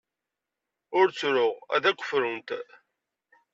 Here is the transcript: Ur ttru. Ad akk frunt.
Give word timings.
Ur 0.99 1.07
ttru. 1.09 1.47
Ad 1.75 1.83
akk 1.89 2.01
frunt. 2.09 2.49